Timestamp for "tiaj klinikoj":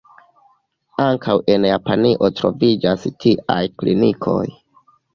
3.23-4.45